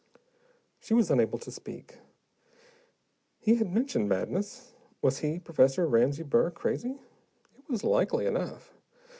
[0.79, 1.99] She was unable to speak.
[3.37, 6.97] He had mentioned madness: was he, Professor Ramsey Burr, crazy?
[7.55, 8.73] It was likely enough.